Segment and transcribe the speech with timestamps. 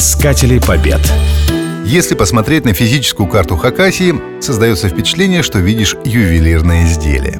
[0.00, 0.98] Искатели побед.
[1.84, 7.38] Если посмотреть на физическую карту Хакасии, создается впечатление, что видишь ювелирное изделие.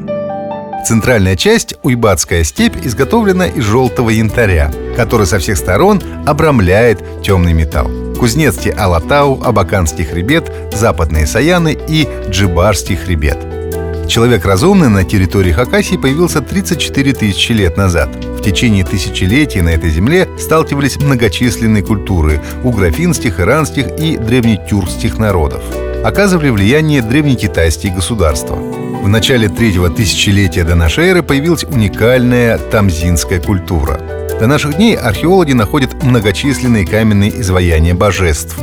[0.87, 7.91] Центральная часть, Уйбатская степь, изготовлена из желтого янтаря, который со всех сторон обрамляет темный металл.
[8.19, 13.39] Кузнецкий Алатау, Абаканский хребет, Западные Саяны и Джибарский хребет.
[14.07, 18.11] Человек разумный на территории Хакасии появился 34 тысячи лет назад.
[18.41, 25.63] В течение тысячелетий на этой земле сталкивались многочисленные культуры– угрофинских, иранских и древнетюркских народов.
[26.03, 28.55] Оказывали влияние древнекитайские государства.
[28.55, 34.01] В начале третьего тысячелетия до нашей эры появилась уникальная тамзинская культура.
[34.41, 38.57] До наших дней археологи находят многочисленные каменные изваяния божеств.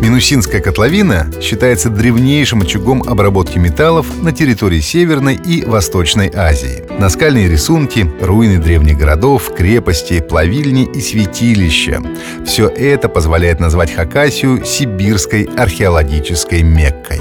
[0.00, 6.84] Минусинская котловина считается древнейшим очагом обработки металлов на территории Северной и Восточной Азии.
[6.98, 12.02] Наскальные рисунки, руины древних городов, крепости, плавильни и святилища–
[12.46, 17.20] все это позволяет назвать Хакасию сибирской археологической Меккой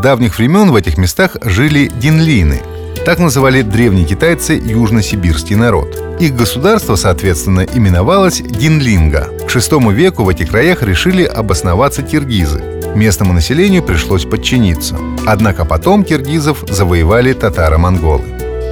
[0.00, 2.62] давних времен в этих местах жили динлины.
[3.04, 5.96] Так называли древние китайцы южно-сибирский народ.
[6.20, 9.28] Их государство, соответственно, именовалось Динлинга.
[9.46, 12.62] К VI веку в этих краях решили обосноваться киргизы.
[12.94, 14.98] Местному населению пришлось подчиниться.
[15.26, 18.24] Однако потом киргизов завоевали татаро-монголы.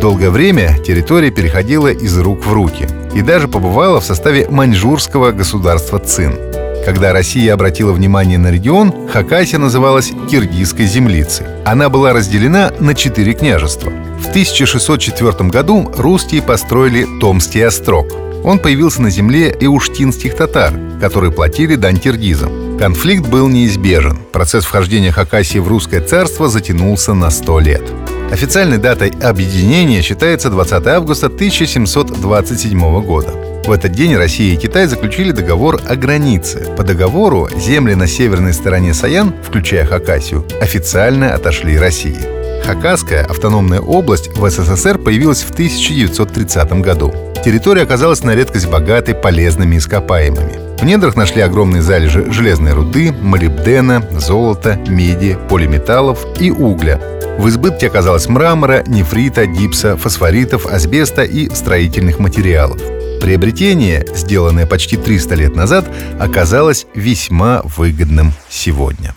[0.02, 5.98] Долгое время территория переходила из рук в руки и даже побывала в составе маньчжурского государства
[5.98, 6.34] Цин–
[6.88, 11.44] когда Россия обратила внимание на регион, Хакасия называлась Киргизской землицей.
[11.66, 13.92] Она была разделена на четыре княжества.
[14.28, 18.12] В 1604 году русские построили Томский острог.
[18.44, 22.76] Он появился на земле эуштинских татар, которые платили дань киргизам.
[22.78, 24.18] Конфликт был неизбежен.
[24.30, 27.82] Процесс вхождения Хакасии в русское царство затянулся на 100 лет.
[28.30, 33.32] Официальной датой объединения считается 20 августа 1727 года.
[33.64, 36.68] В этот день Россия и Китай заключили договор о границе.
[36.76, 42.37] По договору земли на северной стороне Саян, включая Хакасию, официально отошли России.
[42.64, 47.12] Хакасская автономная область в СССР появилась в 1930 году.
[47.44, 50.78] Территория оказалась на редкость богатой полезными ископаемыми.
[50.78, 57.00] В недрах нашли огромные залежи железной руды, молибдена, золота, меди, полиметаллов и угля.
[57.38, 62.80] В избытке оказалось мрамора, нефрита, гипса, фосфоритов, асбеста и строительных материалов.
[63.20, 65.84] Приобретение, сделанное почти 300 лет назад,
[66.18, 69.14] оказалось весьма выгодным сегодня.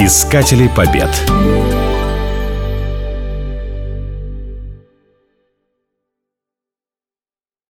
[0.00, 1.10] Искатели побед.